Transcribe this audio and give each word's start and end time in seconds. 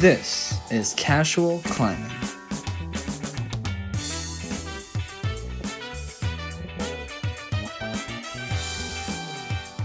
This 0.00 0.58
is 0.70 0.92
Casual 0.98 1.62
Climbing. 1.64 2.10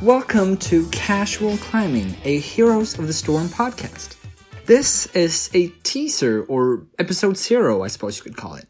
Welcome 0.02 0.58
to 0.58 0.86
Casual 0.90 1.56
Climbing, 1.60 2.18
a 2.26 2.40
Heroes 2.40 3.00
of 3.00 3.08
the 3.08 3.14
Storm 3.14 3.48
podcast. 3.48 4.18
This 4.66 5.06
is 5.16 5.50
a 5.54 5.70
teaser 5.84 6.44
or 6.44 6.86
episode 7.00 7.38
zero, 7.38 7.82
I 7.82 7.88
suppose 7.88 8.18
you 8.18 8.24
could 8.24 8.36
call 8.36 8.56
it. 8.56 8.68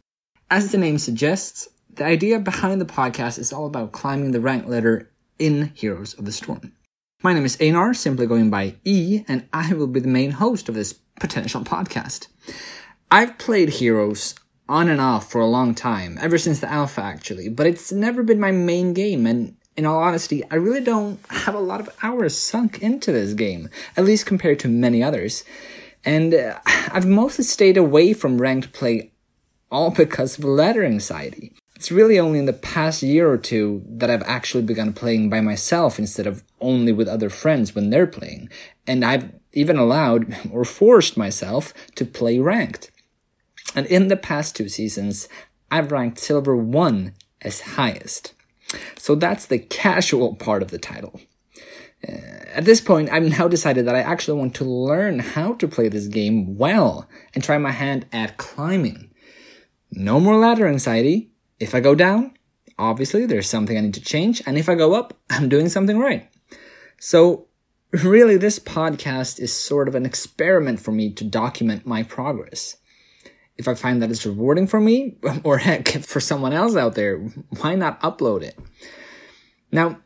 As 0.51 0.71
the 0.71 0.77
name 0.77 0.99
suggests, 0.99 1.67
the 1.91 2.05
idea 2.05 2.37
behind 2.37 2.79
the 2.79 2.85
podcast 2.85 3.39
is 3.39 3.51
all 3.51 3.65
about 3.65 3.93
climbing 3.93 4.29
the 4.29 4.41
rank 4.41 4.67
ladder 4.67 5.09
in 5.39 5.71
Heroes 5.73 6.13
of 6.13 6.25
the 6.25 6.31
Storm. 6.31 6.73
My 7.23 7.33
name 7.33 7.45
is 7.45 7.55
Einar, 7.61 7.93
simply 7.93 8.25
going 8.25 8.49
by 8.49 8.77
E, 8.83 9.23
and 9.27 9.47
I 9.53 9.73
will 9.73 9.85
be 9.85 9.99
the 9.99 10.07
main 10.07 10.31
host 10.31 10.67
of 10.67 10.73
this 10.73 10.93
potential 11.19 11.61
podcast. 11.61 12.29
I've 13.11 13.37
played 13.37 13.69
Heroes 13.69 14.33
on 14.67 14.89
and 14.89 14.99
off 14.99 15.31
for 15.31 15.39
a 15.39 15.45
long 15.45 15.75
time, 15.75 16.17
ever 16.19 16.39
since 16.39 16.59
the 16.59 16.71
alpha 16.71 17.01
actually, 17.01 17.47
but 17.47 17.67
it's 17.67 17.91
never 17.91 18.23
been 18.23 18.39
my 18.39 18.49
main 18.49 18.95
game, 18.95 19.27
and 19.27 19.55
in 19.77 19.85
all 19.85 19.99
honesty, 19.99 20.43
I 20.49 20.55
really 20.55 20.83
don't 20.83 21.19
have 21.29 21.53
a 21.53 21.59
lot 21.59 21.79
of 21.79 21.95
hours 22.01 22.35
sunk 22.35 22.81
into 22.81 23.11
this 23.11 23.35
game, 23.35 23.69
at 23.95 24.05
least 24.05 24.25
compared 24.25 24.57
to 24.61 24.67
many 24.67 25.03
others. 25.03 25.43
And 26.03 26.33
uh, 26.33 26.57
I've 26.65 27.05
mostly 27.05 27.43
stayed 27.43 27.77
away 27.77 28.13
from 28.13 28.41
ranked 28.41 28.73
play 28.73 29.11
all 29.69 29.91
because 29.95 30.39
of 30.39 30.45
ladder 30.45 30.83
anxiety. 30.83 31.53
It's 31.81 31.91
really 31.91 32.19
only 32.19 32.37
in 32.37 32.45
the 32.45 32.53
past 32.53 33.01
year 33.01 33.27
or 33.27 33.39
two 33.39 33.81
that 33.87 34.11
I've 34.11 34.21
actually 34.27 34.61
begun 34.61 34.93
playing 34.93 35.31
by 35.31 35.41
myself 35.41 35.97
instead 35.97 36.27
of 36.27 36.43
only 36.59 36.91
with 36.91 37.07
other 37.07 37.27
friends 37.27 37.73
when 37.73 37.89
they're 37.89 38.05
playing. 38.05 38.51
And 38.85 39.03
I've 39.03 39.31
even 39.53 39.79
allowed 39.79 40.31
or 40.51 40.63
forced 40.63 41.17
myself 41.17 41.73
to 41.95 42.05
play 42.05 42.37
ranked. 42.37 42.91
And 43.73 43.87
in 43.87 44.09
the 44.09 44.15
past 44.15 44.55
two 44.55 44.69
seasons, 44.69 45.27
I've 45.71 45.91
ranked 45.91 46.19
silver 46.19 46.55
1 46.55 47.15
as 47.41 47.61
highest. 47.61 48.35
So 48.95 49.15
that's 49.15 49.47
the 49.47 49.57
casual 49.57 50.35
part 50.35 50.61
of 50.61 50.69
the 50.69 50.77
title. 50.77 51.19
Uh, 52.07 52.11
at 52.53 52.65
this 52.65 52.79
point, 52.79 53.09
I've 53.11 53.39
now 53.39 53.47
decided 53.47 53.87
that 53.87 53.95
I 53.95 54.01
actually 54.01 54.37
want 54.37 54.53
to 54.57 54.65
learn 54.65 55.17
how 55.17 55.53
to 55.55 55.67
play 55.67 55.89
this 55.89 56.05
game 56.05 56.57
well 56.59 57.09
and 57.33 57.43
try 57.43 57.57
my 57.57 57.71
hand 57.71 58.05
at 58.13 58.37
climbing. 58.37 59.09
No 59.91 60.19
more 60.19 60.37
ladder 60.37 60.67
anxiety. 60.67 61.31
If 61.61 61.75
I 61.75 61.79
go 61.79 61.95
down, 61.95 62.33
obviously 62.77 63.25
there's 63.25 63.49
something 63.49 63.77
I 63.77 63.81
need 63.81 63.93
to 63.93 64.01
change, 64.01 64.41
and 64.45 64.57
if 64.57 64.67
I 64.67 64.75
go 64.75 64.93
up, 64.93 65.13
I'm 65.29 65.49
doing 65.49 65.69
something 65.69 65.97
right. 65.97 66.29
So, 66.99 67.47
really, 67.91 68.37
this 68.37 68.59
podcast 68.59 69.39
is 69.39 69.55
sort 69.55 69.87
of 69.87 69.95
an 69.95 70.05
experiment 70.05 70.79
for 70.79 70.91
me 70.91 71.13
to 71.13 71.23
document 71.23 71.85
my 71.85 72.03
progress 72.03 72.77
if 73.61 73.67
I 73.67 73.75
find 73.75 74.01
that 74.01 74.09
it's 74.09 74.25
rewarding 74.25 74.67
for 74.67 74.81
me, 74.81 75.17
or 75.43 75.59
heck, 75.59 75.87
for 76.11 76.19
someone 76.19 76.53
else 76.53 76.75
out 76.75 76.95
there, 76.95 77.17
why 77.59 77.75
not 77.75 78.01
upload 78.01 78.41
it? 78.41 78.57
Now, 79.71 79.99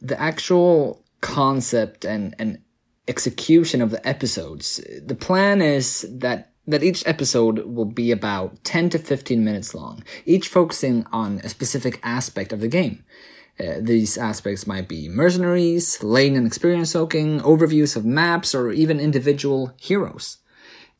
the 0.00 0.20
actual 0.20 1.04
concept 1.20 2.04
and, 2.04 2.34
and 2.38 2.60
execution 3.06 3.82
of 3.82 3.90
the 3.90 4.06
episodes, 4.06 4.80
the 5.04 5.14
plan 5.14 5.60
is 5.60 6.06
that 6.10 6.52
that 6.68 6.84
each 6.84 7.04
episode 7.06 7.66
will 7.66 7.84
be 7.84 8.12
about 8.12 8.62
10 8.62 8.90
to 8.90 8.98
15 8.98 9.44
minutes 9.44 9.74
long, 9.74 10.04
each 10.24 10.48
focusing 10.48 11.04
on 11.10 11.40
a 11.42 11.48
specific 11.48 11.98
aspect 12.02 12.52
of 12.52 12.60
the 12.60 12.68
game. 12.68 13.04
Uh, 13.58 13.78
these 13.80 14.16
aspects 14.16 14.68
might 14.68 14.86
be 14.86 15.08
mercenaries, 15.08 16.00
lane 16.04 16.36
and 16.36 16.46
experience 16.46 16.92
soaking, 16.92 17.40
overviews 17.40 17.96
of 17.96 18.04
maps, 18.04 18.54
or 18.54 18.70
even 18.70 19.00
individual 19.00 19.72
heroes 19.76 20.38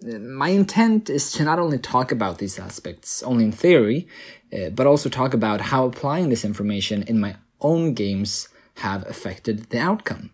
my 0.03 0.51
intent 0.51 1.11
is 1.11 1.33
to 1.33 1.45
not 1.45 1.59
only 1.59 1.79
talk 1.79 2.13
about 2.13 2.39
these 2.39 2.59
aspects 2.59 3.23
only 3.23 3.45
in 3.45 3.53
theory, 3.53 4.07
uh, 4.53 4.71
but 4.71 4.87
also 4.87 5.09
talk 5.09 5.35
about 5.35 5.61
how 5.61 5.87
applying 5.87 6.29
this 6.29 6.45
information 6.45 7.03
in 7.03 7.19
my 7.19 7.37
own 7.61 7.95
games 7.95 8.49
have 8.77 9.09
affected 9.09 9.71
the 9.71 9.79
outcome. 9.79 10.31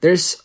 There's 0.00 0.42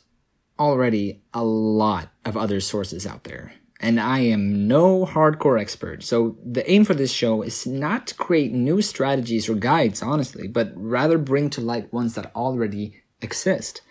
already 0.59 1.21
a 1.33 1.43
lot 1.43 2.09
of 2.25 2.35
other 2.35 2.59
sources 2.59 3.07
out 3.07 3.23
there, 3.23 3.53
and 3.79 3.99
I 3.99 4.19
am 4.19 4.67
no 4.67 5.05
hardcore 5.05 5.59
expert, 5.59 6.03
so 6.03 6.37
the 6.45 6.69
aim 6.69 6.83
for 6.85 6.93
this 6.93 7.13
show 7.13 7.41
is 7.41 7.65
not 7.65 8.07
to 8.07 8.15
create 8.15 8.51
new 8.51 8.81
strategies 8.81 9.47
or 9.47 9.55
guides, 9.55 10.03
honestly, 10.03 10.47
but 10.47 10.73
rather 10.75 11.17
bring 11.17 11.49
to 11.51 11.61
light 11.61 11.93
ones 11.93 12.15
that 12.15 12.35
already 12.35 13.01
exist. 13.21 13.81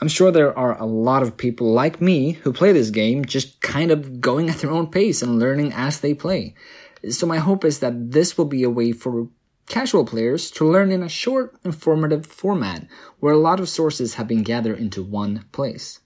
I'm 0.00 0.08
sure 0.08 0.30
there 0.30 0.56
are 0.56 0.80
a 0.80 0.86
lot 0.86 1.24
of 1.24 1.36
people 1.36 1.72
like 1.72 2.00
me 2.00 2.32
who 2.32 2.52
play 2.52 2.70
this 2.70 2.90
game 2.90 3.24
just 3.24 3.60
kind 3.60 3.90
of 3.90 4.20
going 4.20 4.48
at 4.48 4.58
their 4.58 4.70
own 4.70 4.86
pace 4.86 5.22
and 5.22 5.40
learning 5.40 5.72
as 5.72 5.98
they 5.98 6.14
play. 6.14 6.54
So 7.10 7.26
my 7.26 7.38
hope 7.38 7.64
is 7.64 7.80
that 7.80 8.12
this 8.12 8.38
will 8.38 8.44
be 8.44 8.62
a 8.62 8.70
way 8.70 8.92
for 8.92 9.28
casual 9.68 10.04
players 10.04 10.50
to 10.52 10.68
learn 10.68 10.90
in 10.90 11.02
a 11.02 11.08
short, 11.08 11.54
informative 11.64 12.26
format 12.26 12.86
where 13.20 13.34
a 13.34 13.38
lot 13.38 13.60
of 13.60 13.68
sources 13.68 14.14
have 14.14 14.26
been 14.26 14.42
gathered 14.42 14.78
into 14.78 15.02
one 15.02 15.44
place. 15.52 16.00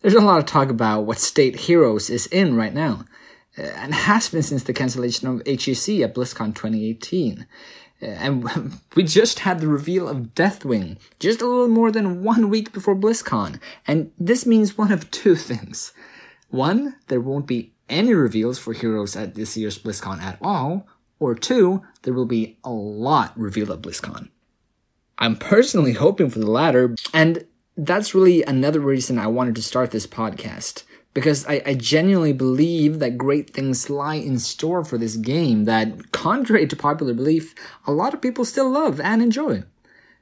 There's 0.00 0.14
a 0.14 0.20
lot 0.20 0.38
of 0.38 0.46
talk 0.46 0.68
about 0.68 1.02
what 1.02 1.18
state 1.18 1.56
Heroes 1.60 2.10
is 2.10 2.26
in 2.26 2.56
right 2.56 2.74
now, 2.74 3.04
and 3.56 3.94
has 3.94 4.28
been 4.28 4.42
since 4.42 4.62
the 4.62 4.72
cancellation 4.72 5.28
of 5.28 5.44
HGC 5.44 6.04
at 6.04 6.14
BlizzCon 6.14 6.54
2018. 6.54 7.46
Uh, 8.02 8.06
and 8.06 8.80
we 8.94 9.02
just 9.02 9.40
had 9.40 9.60
the 9.60 9.68
reveal 9.68 10.08
of 10.08 10.34
Deathwing 10.34 10.98
just 11.18 11.40
a 11.40 11.46
little 11.46 11.68
more 11.68 11.90
than 11.90 12.22
one 12.22 12.50
week 12.50 12.72
before 12.72 12.94
BlizzCon. 12.94 13.58
And 13.86 14.12
this 14.18 14.44
means 14.44 14.76
one 14.76 14.92
of 14.92 15.10
two 15.10 15.34
things. 15.50 15.92
One, 16.50 16.96
there 17.08 17.20
won't 17.20 17.46
be 17.46 17.72
any 17.88 18.14
reveals 18.14 18.58
for 18.58 18.72
heroes 18.72 19.16
at 19.16 19.34
this 19.34 19.56
year's 19.56 19.78
BlizzCon 19.78 20.20
at 20.20 20.38
all. 20.42 20.86
Or 21.18 21.34
two, 21.34 21.82
there 22.02 22.14
will 22.14 22.26
be 22.26 22.58
a 22.62 22.70
lot 22.70 23.32
revealed 23.38 23.70
at 23.70 23.82
BlizzCon. 23.82 24.28
I'm 25.18 25.36
personally 25.36 25.92
hoping 25.92 26.28
for 26.28 26.38
the 26.38 26.50
latter, 26.50 26.94
and 27.14 27.46
that's 27.76 28.14
really 28.14 28.42
another 28.42 28.80
reason 28.80 29.18
I 29.18 29.26
wanted 29.26 29.56
to 29.56 29.62
start 29.62 29.90
this 29.90 30.06
podcast 30.06 30.84
because 31.14 31.46
I, 31.46 31.62
I, 31.64 31.72
genuinely 31.72 32.34
believe 32.34 32.98
that 32.98 33.16
great 33.16 33.48
things 33.48 33.88
lie 33.88 34.16
in 34.16 34.38
store 34.38 34.84
for 34.84 34.98
this 34.98 35.16
game 35.16 35.64
that, 35.64 36.12
contrary 36.12 36.66
to 36.66 36.76
popular 36.76 37.14
belief, 37.14 37.54
a 37.86 37.92
lot 37.92 38.12
of 38.12 38.20
people 38.20 38.44
still 38.44 38.68
love 38.68 39.00
and 39.00 39.22
enjoy. 39.22 39.62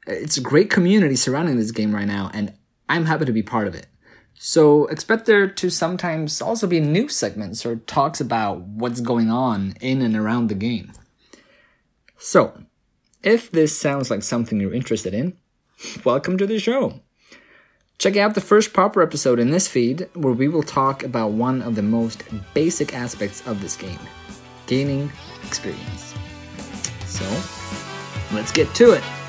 It's 0.06 0.36
a 0.36 0.40
great 0.40 0.70
community 0.70 1.16
surrounding 1.16 1.56
this 1.56 1.72
game 1.72 1.92
right 1.92 2.06
now, 2.06 2.30
and 2.32 2.52
I'm 2.88 3.06
happy 3.06 3.24
to 3.24 3.32
be 3.32 3.42
part 3.42 3.66
of 3.66 3.74
it. 3.74 3.88
So 4.36 4.86
expect 4.86 5.26
there 5.26 5.48
to 5.48 5.70
sometimes 5.70 6.42
also 6.42 6.66
be 6.66 6.80
news 6.80 7.16
segments 7.16 7.64
or 7.64 7.76
talks 7.76 8.20
about 8.20 8.60
what's 8.60 9.00
going 9.00 9.30
on 9.30 9.74
in 9.80 10.02
and 10.02 10.16
around 10.16 10.48
the 10.48 10.54
game. 10.54 10.92
So, 12.18 12.64
if 13.22 13.50
this 13.50 13.78
sounds 13.78 14.10
like 14.10 14.22
something 14.22 14.60
you're 14.60 14.74
interested 14.74 15.14
in, 15.14 15.36
welcome 16.04 16.36
to 16.38 16.46
the 16.46 16.58
show. 16.58 17.00
Check 17.98 18.16
out 18.16 18.34
the 18.34 18.40
first 18.40 18.72
proper 18.72 19.02
episode 19.02 19.38
in 19.38 19.50
this 19.50 19.68
feed 19.68 20.08
where 20.14 20.32
we 20.32 20.48
will 20.48 20.62
talk 20.62 21.02
about 21.04 21.30
one 21.30 21.62
of 21.62 21.74
the 21.74 21.82
most 21.82 22.24
basic 22.52 22.94
aspects 22.94 23.46
of 23.46 23.60
this 23.60 23.76
game 23.76 23.98
gaining 24.66 25.12
experience. 25.46 26.14
So, 27.06 27.24
let's 28.32 28.50
get 28.50 28.74
to 28.74 28.92
it. 28.92 29.23